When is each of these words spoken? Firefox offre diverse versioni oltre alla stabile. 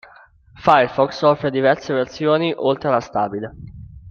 Firefox 0.57 1.21
offre 1.21 1.51
diverse 1.51 1.93
versioni 1.93 2.51
oltre 2.55 2.89
alla 2.89 3.01
stabile. 3.01 3.53